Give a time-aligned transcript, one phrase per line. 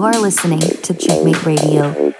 [0.00, 2.14] You are listening to Checkmate Radio.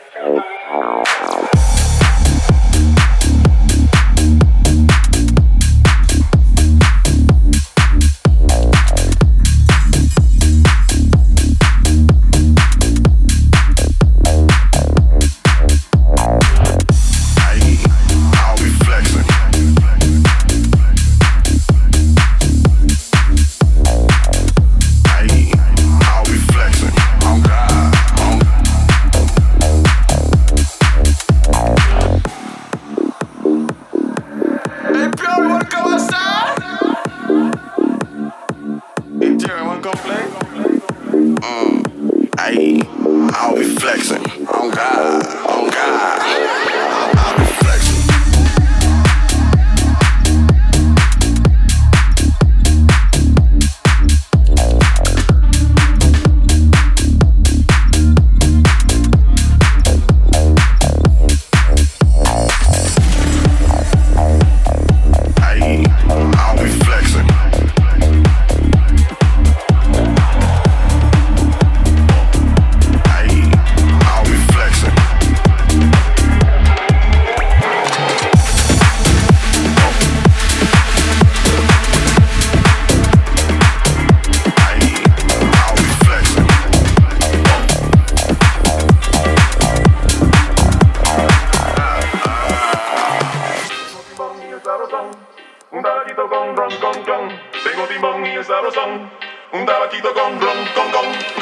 [100.74, 101.39] gong gong.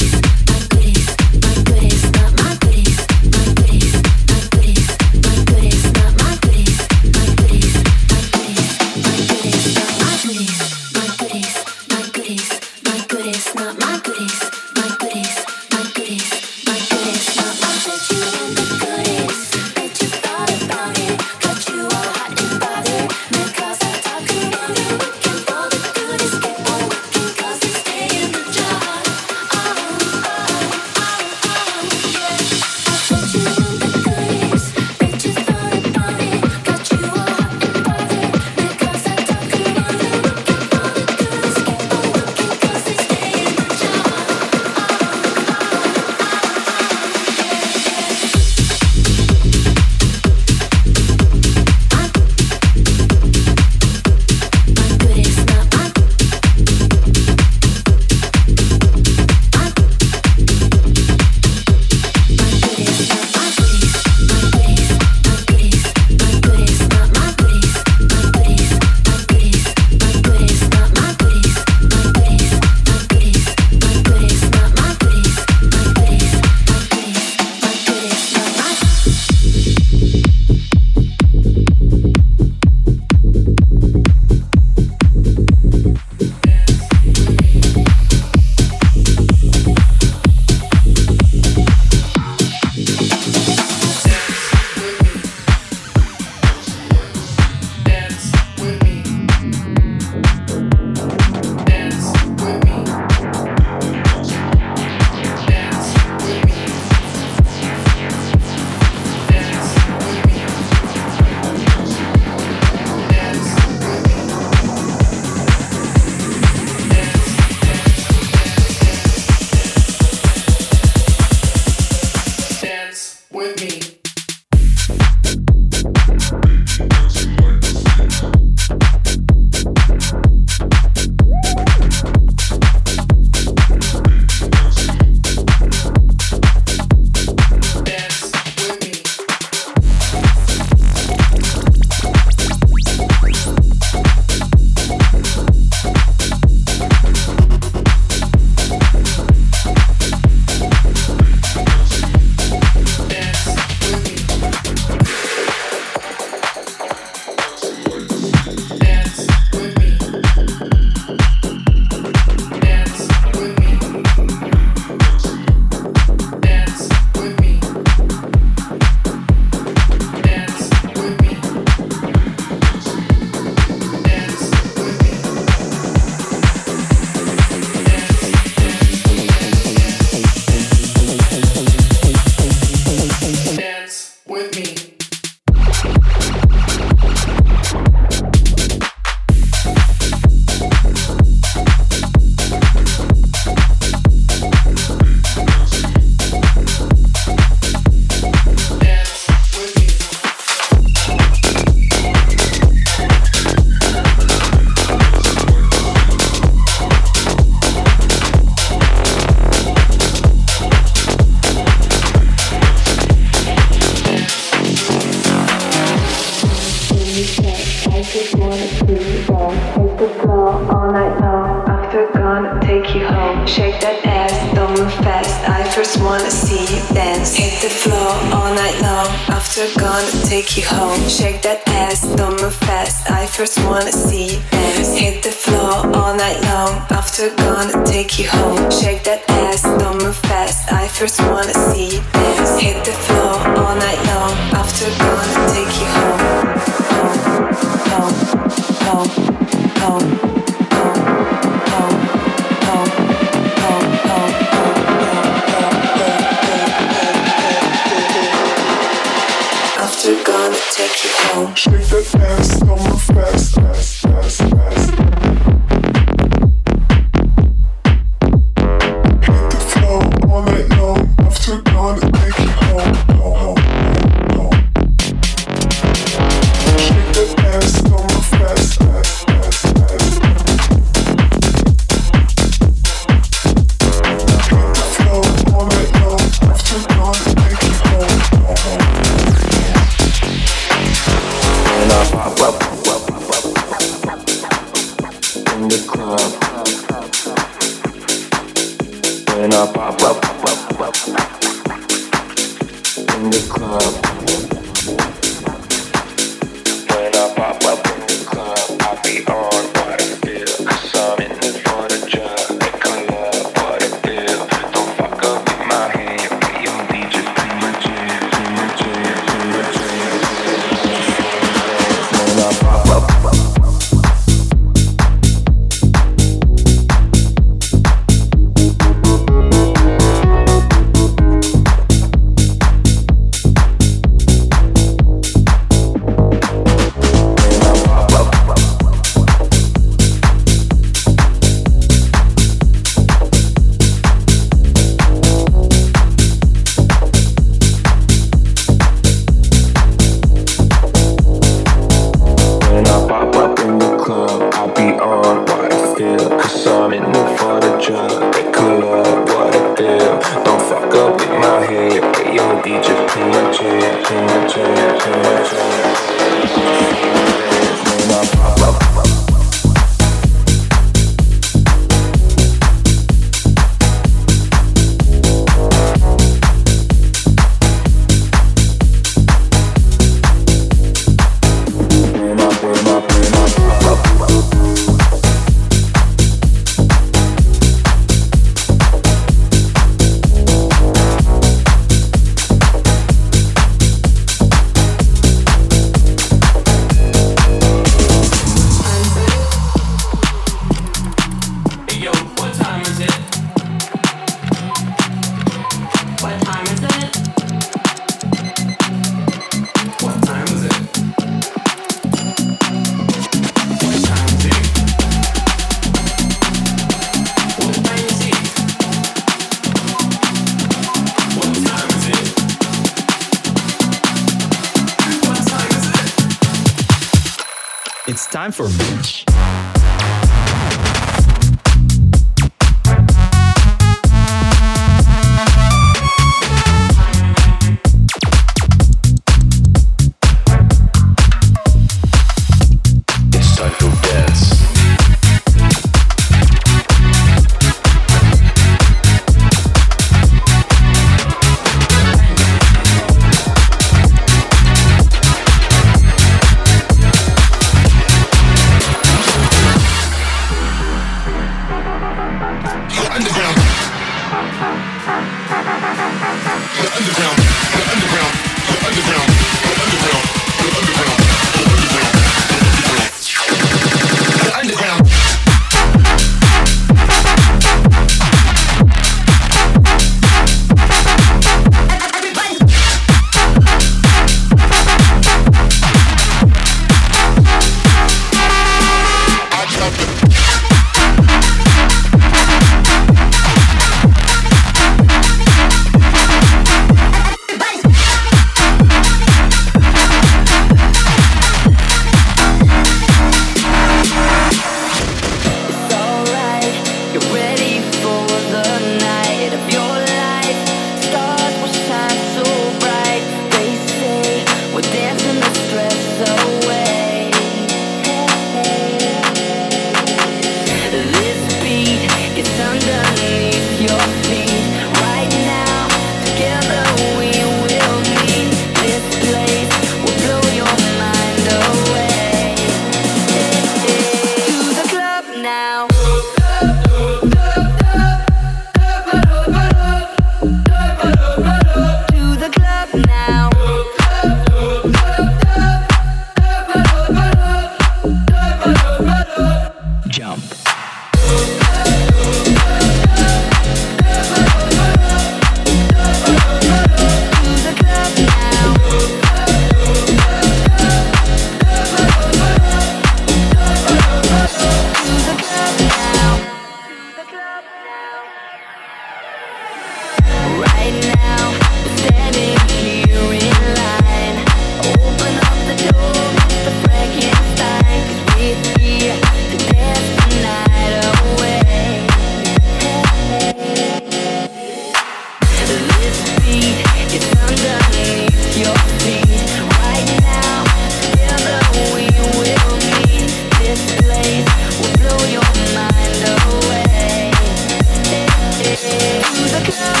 [599.21, 600.00] in the.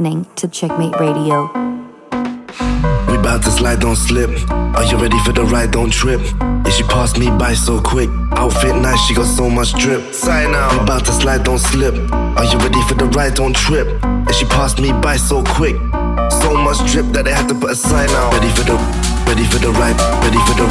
[0.00, 1.46] Listening to Checkmate Radio.
[3.06, 4.30] We bout to slide, don't slip.
[4.48, 5.72] Are you ready for the ride?
[5.72, 6.20] Don't trip.
[6.40, 8.08] Yeah, she passed me by so quick.
[8.32, 10.14] Outfit nice, she got so much drip.
[10.14, 10.78] Sign now.
[10.78, 11.94] We bout to slide, don't slip.
[12.12, 13.34] Are you ready for the ride?
[13.34, 13.88] Don't trip.
[14.02, 15.76] Yeah, she passed me by so quick.
[16.40, 18.32] So much drip that I had to put a sign out.
[18.32, 18.76] Ready for the,
[19.28, 20.66] ready for the ride, ready for the,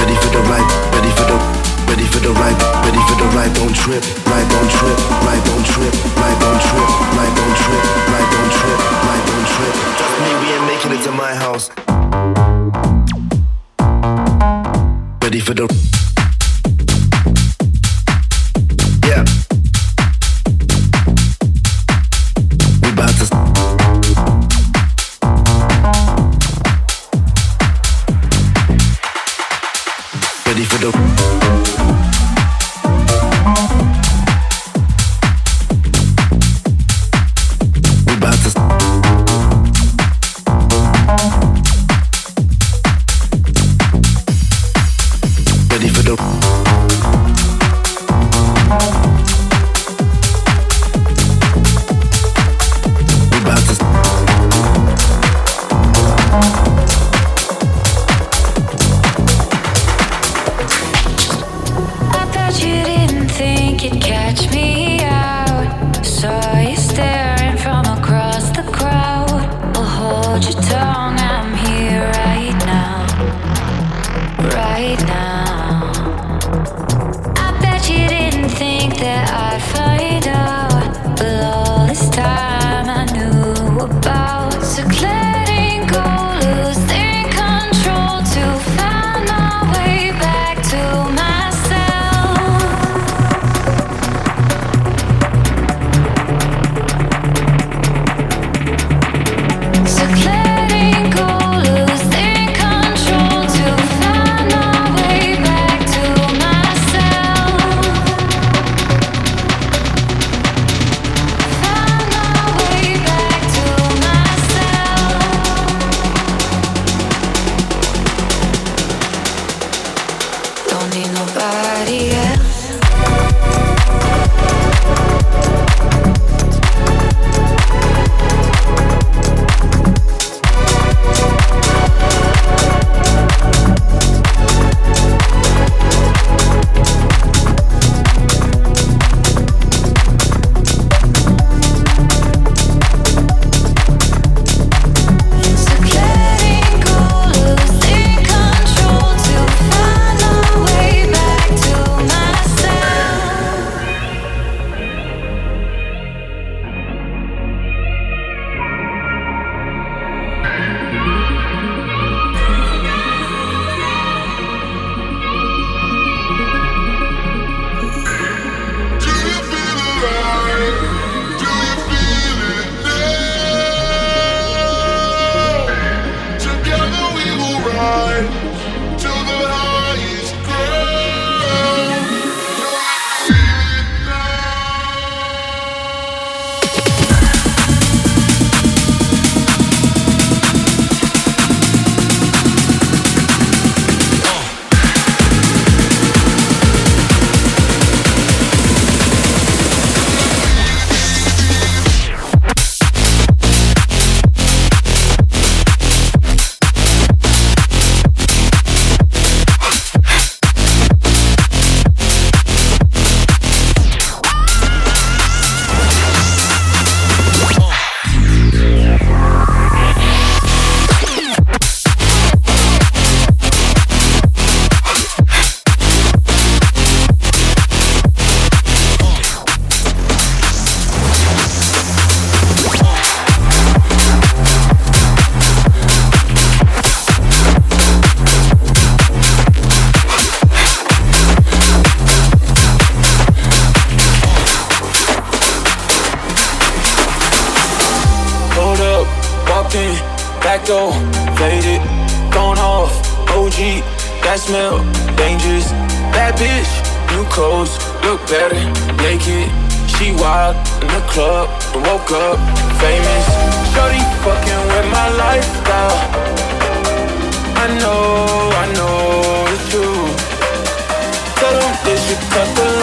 [0.00, 1.69] ready for the ride, ready for the.
[1.90, 2.54] Ready for the ride,
[2.86, 4.00] ready for the ride, don't trip,
[4.30, 6.86] ride, don't trip, ride, don't trip, ride, don't trip,
[7.18, 7.82] ride, don't trip,
[8.14, 8.78] ride, don't trip,
[9.10, 9.74] ride, don't trip.
[9.98, 11.68] Trust me, we ain't making it to my house.
[15.20, 15.89] Ready for the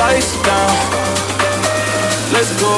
[0.08, 0.72] lights down.
[2.32, 2.72] Let's go,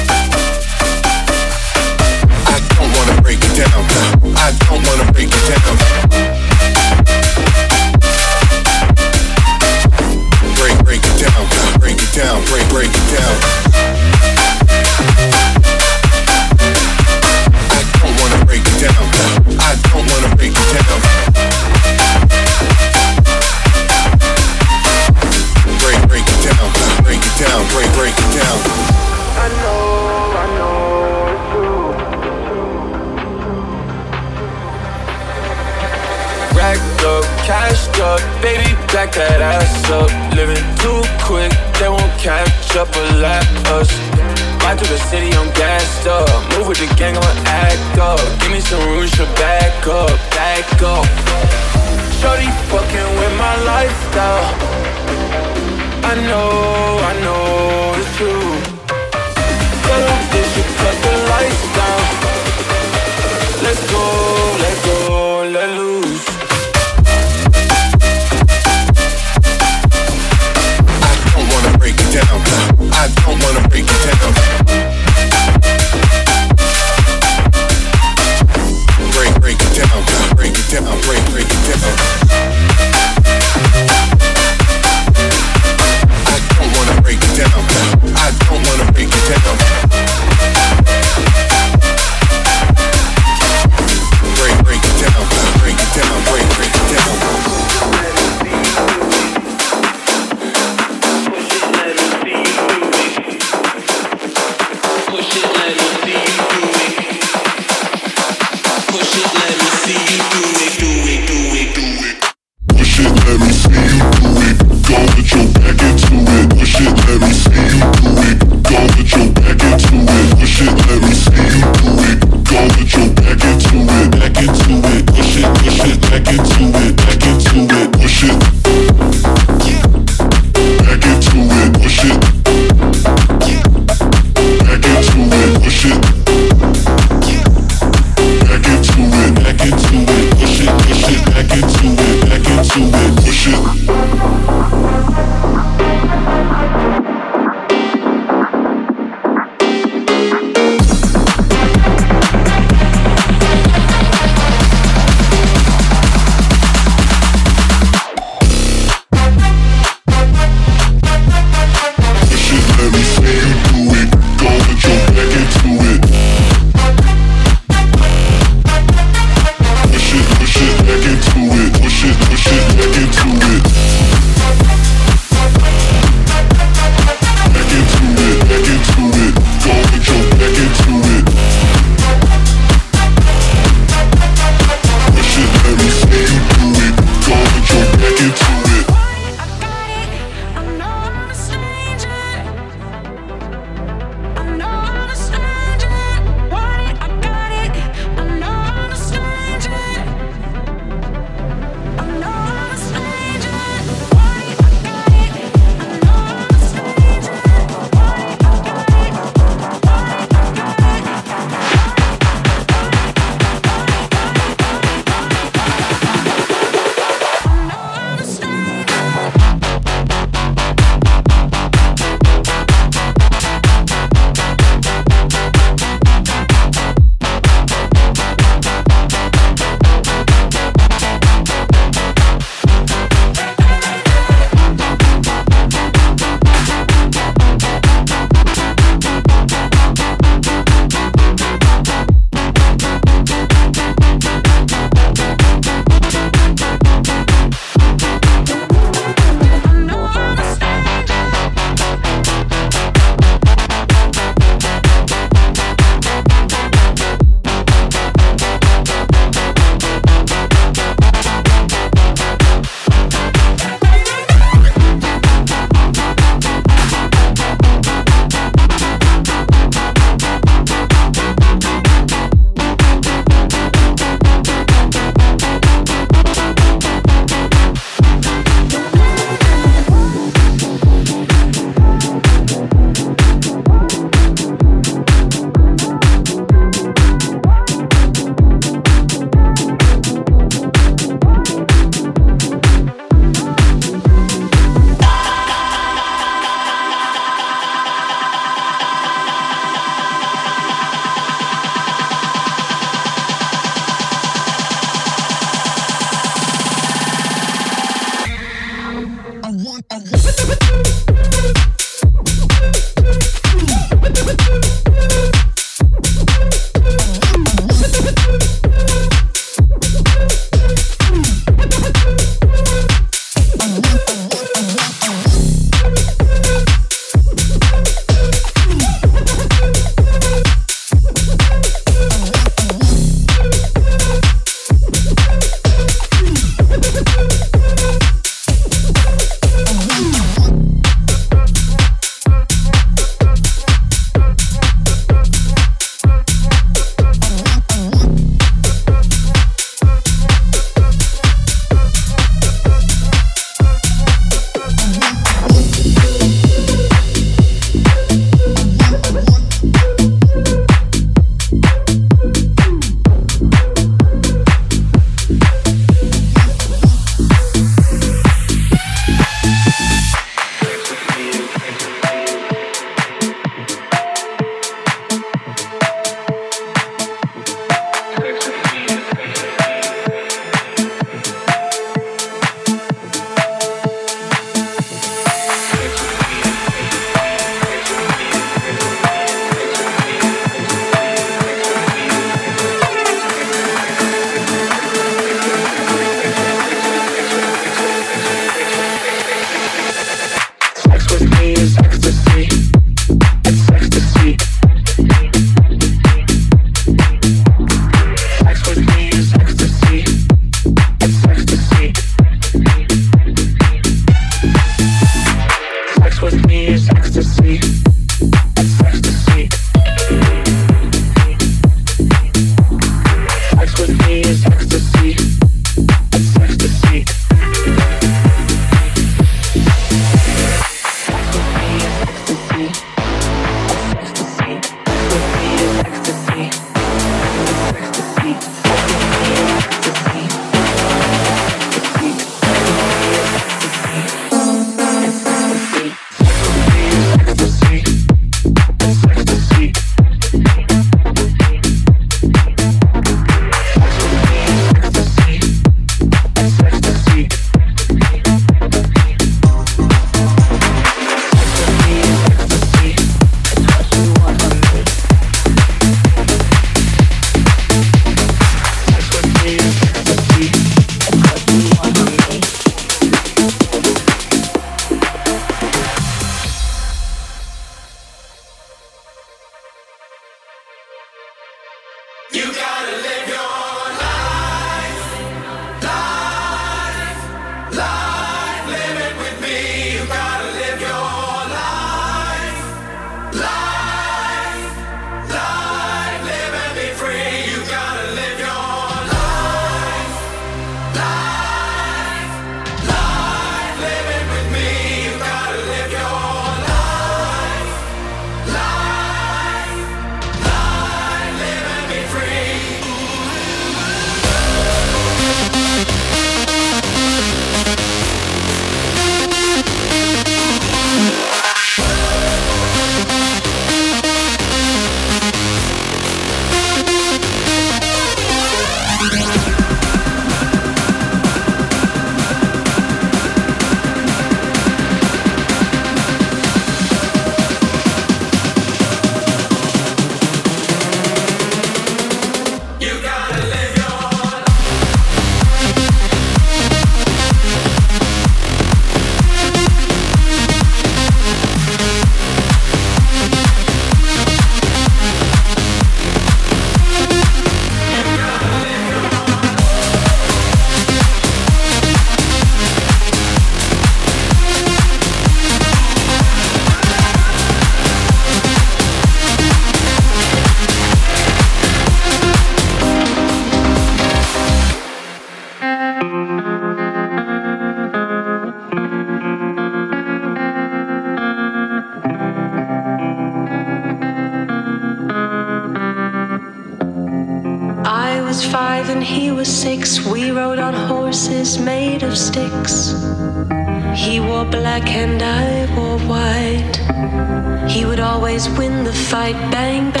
[598.49, 599.35] win the fight.
[599.51, 600.00] Bang, bang.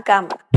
[0.00, 0.51] 干嘛？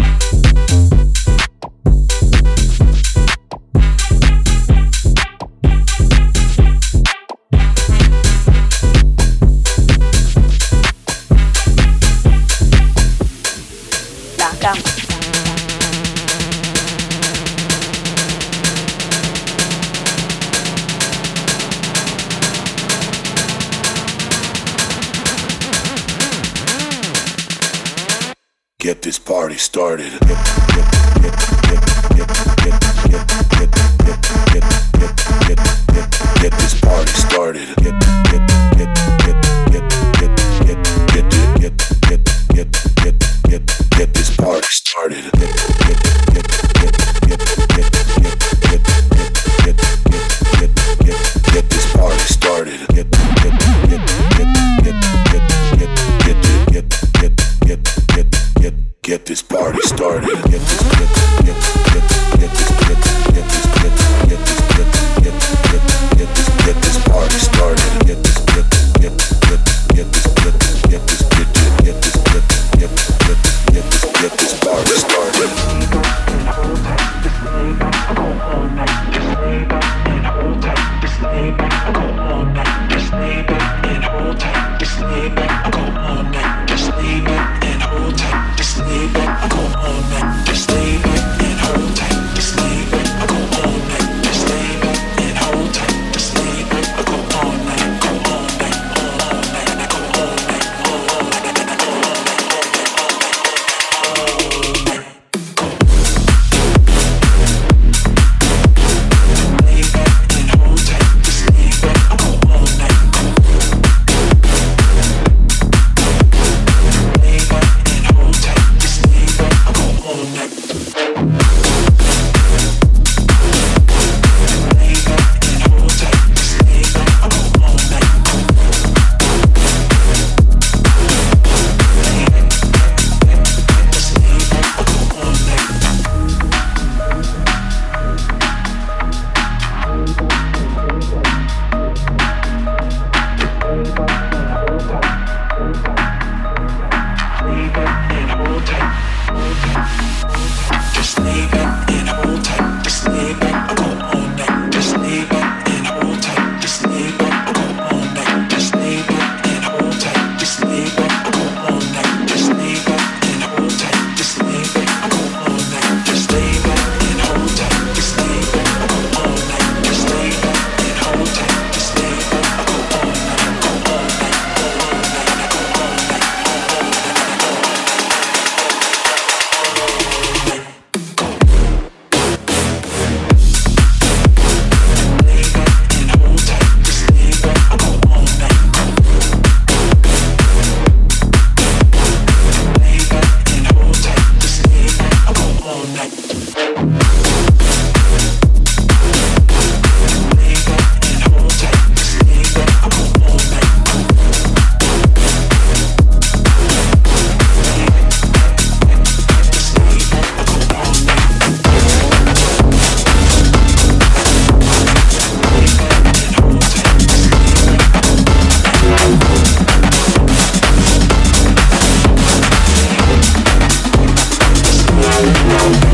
[28.86, 30.14] get this party started.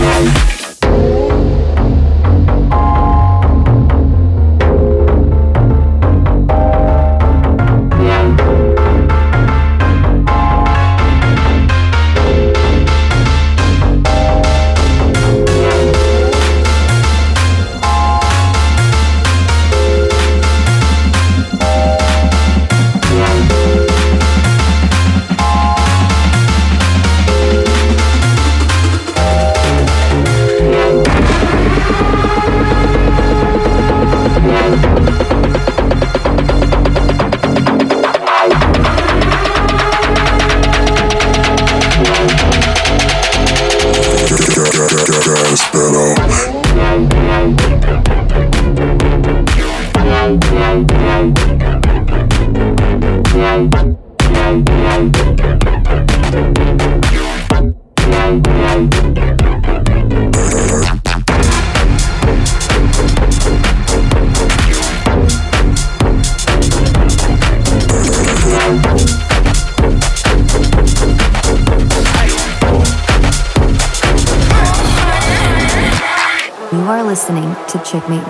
[0.01, 0.60] Bye.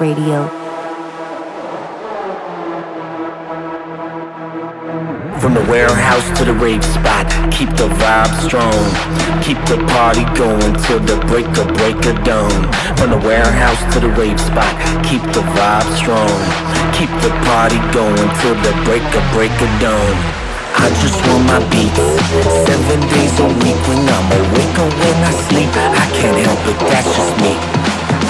[0.01, 0.49] Radio.
[5.37, 8.73] From the warehouse to the rave spot, keep the vibe strong.
[9.45, 12.49] Keep the party going till the break of break of dawn.
[12.97, 14.73] From the warehouse to the rave spot,
[15.05, 16.33] keep the vibe strong.
[16.97, 20.15] Keep the party going till the break of break of dawn.
[20.81, 22.01] I just want my beats
[22.65, 26.79] Seven days a week when I'm awake or when I sleep I can't help it,
[26.89, 27.53] that's just me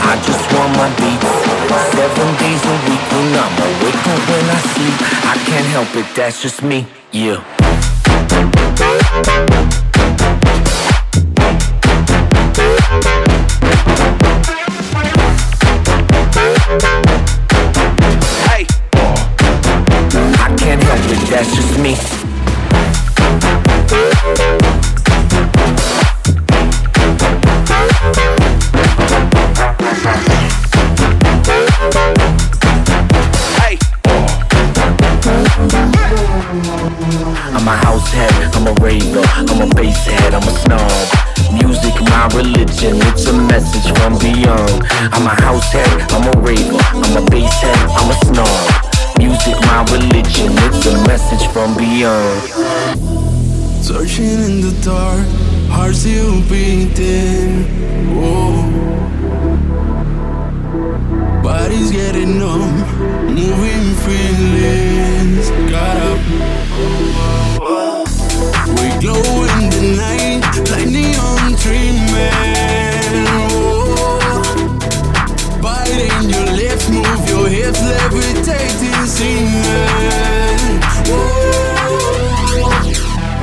[0.04, 1.41] I just want my beats
[1.72, 6.16] Seven days a week when I'm awake or when I sleep I can't help it,
[6.16, 7.61] that's just me, yeah
[44.90, 49.18] I'm a house head, I'm a raver, I'm a bass head, I'm a snob.
[49.18, 52.42] Music, my religion, it's a message from beyond.
[53.84, 55.26] Searching in the dark,
[55.70, 57.66] heart still beating.
[58.18, 58.72] Oh.
[61.44, 62.74] Body's getting numb,
[63.28, 65.50] moving feelings.
[65.70, 66.22] Got up.
[68.78, 72.51] We glow in the night like neon dreaming.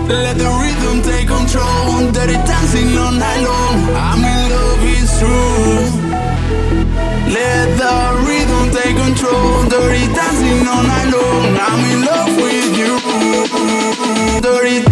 [0.08, 2.10] Let the rhythm take control.
[2.10, 3.78] Dirty dancing all night long.
[3.94, 5.86] I'm in love, it's true.
[7.32, 7.94] Let the
[8.26, 9.68] rhythm take control.
[9.68, 11.56] Dirty dancing all night long.
[11.66, 12.98] I'm in love with you.
[14.40, 14.87] Dirty.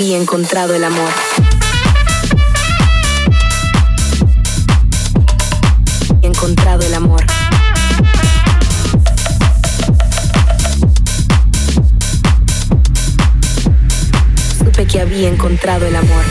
[0.00, 1.10] Había encontrado el amor.
[6.22, 7.22] Encontrado el amor.
[14.58, 16.29] Supe que había encontrado el amor.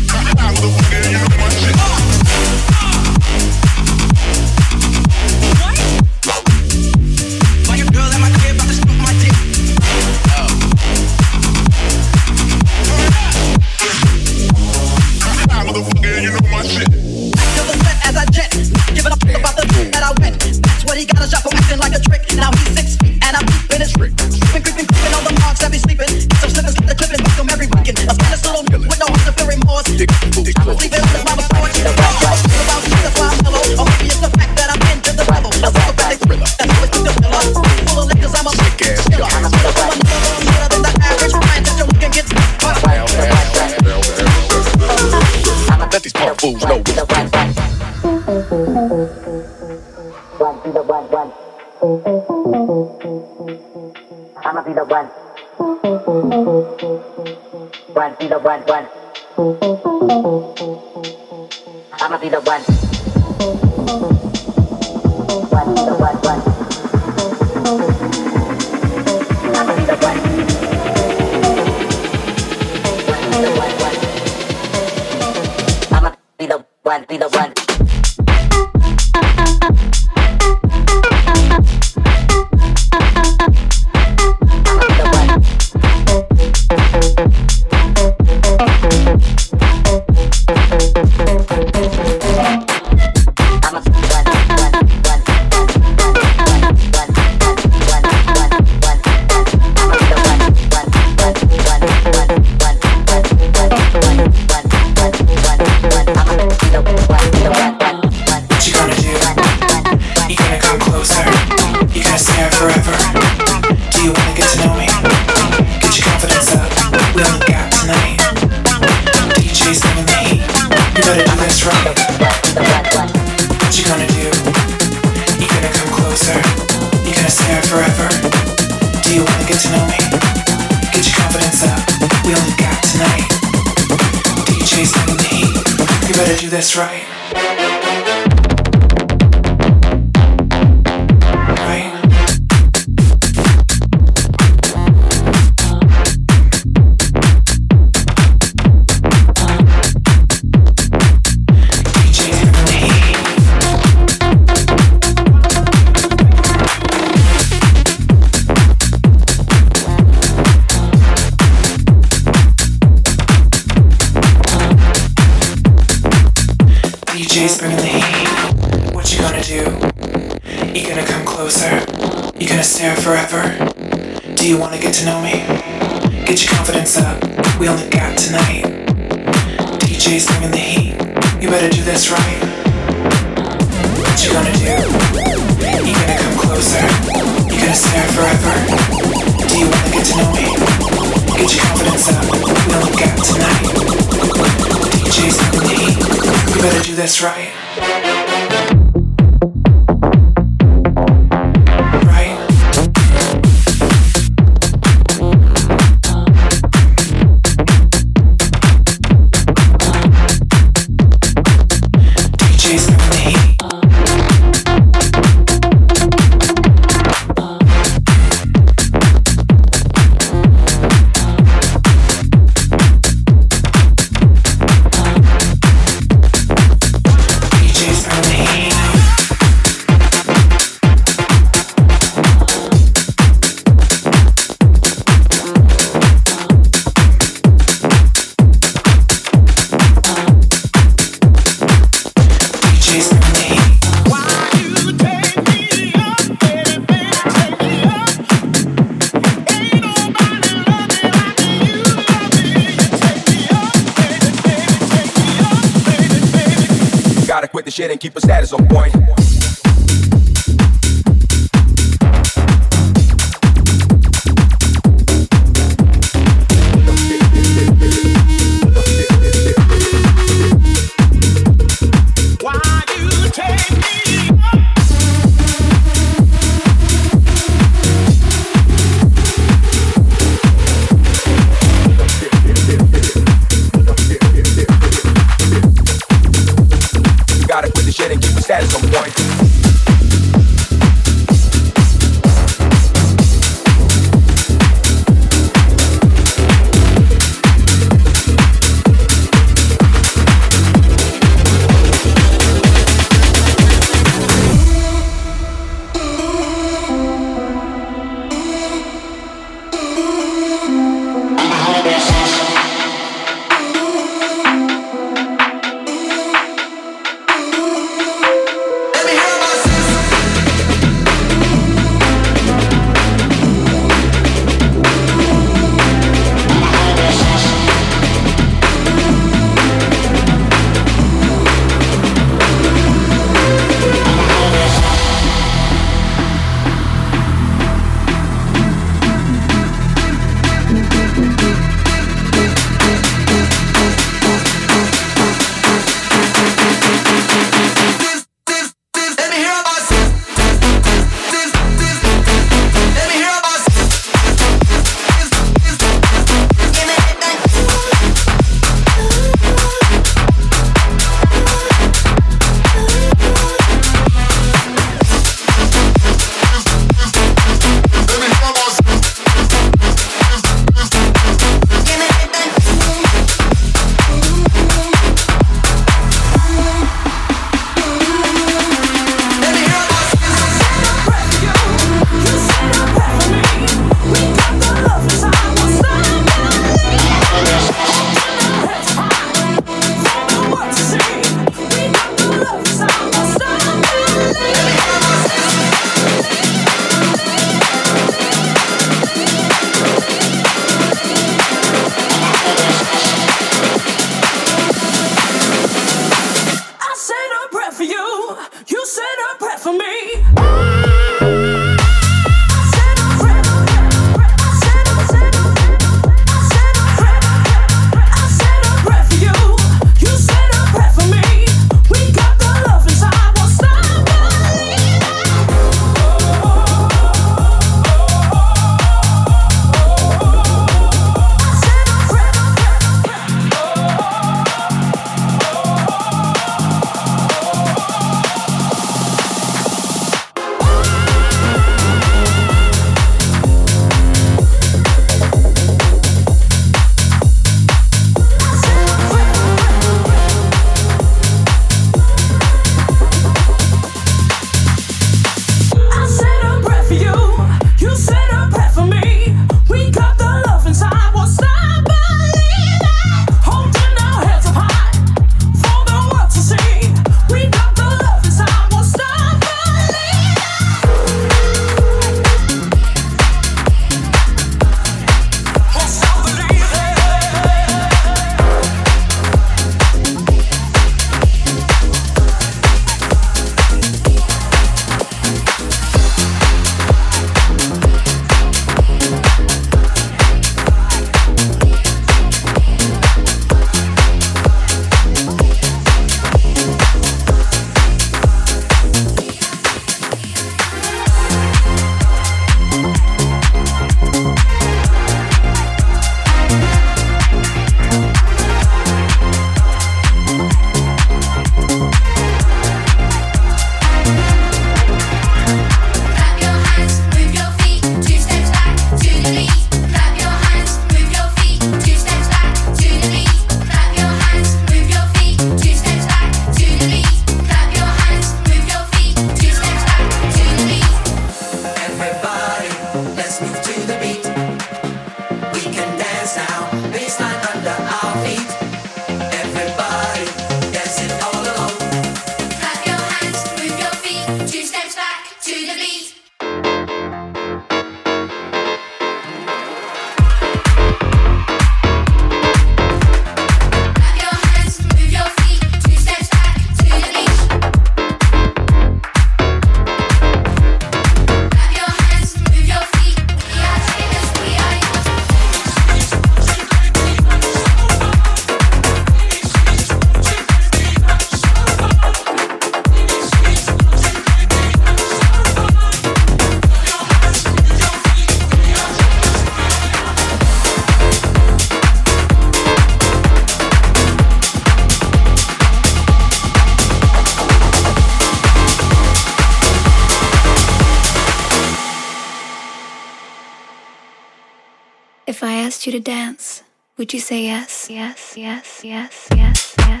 [595.91, 596.63] You to dance,
[596.97, 597.89] would you say yes?
[597.89, 600.00] Yes, yes, yes, yes, yes, yes,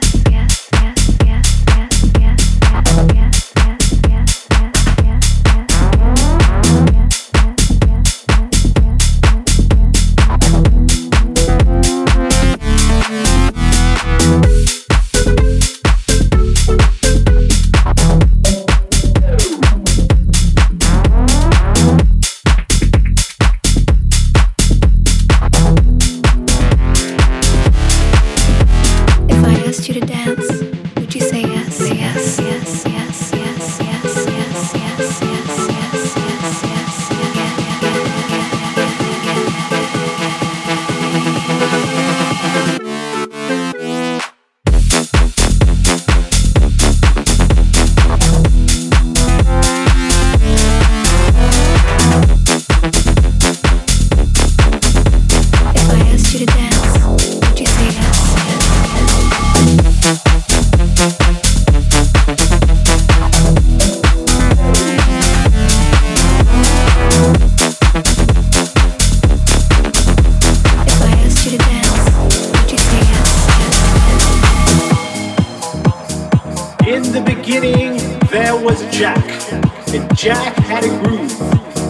[78.91, 79.53] Jack.
[79.93, 81.41] And Jack had a groove.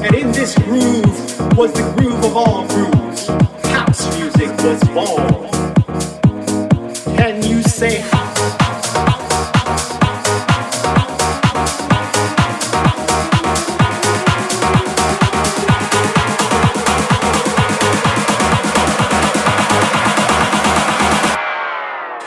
[0.04, 3.28] And in this groove was the groove of all grooves.
[3.68, 5.50] House music was born.
[7.18, 8.22] Can you say house?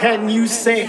[0.00, 0.84] Can you say